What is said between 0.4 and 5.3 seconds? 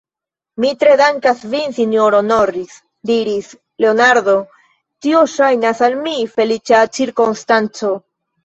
Mi tre dankas vin, sinjoro Norris, diris Leonardo; tio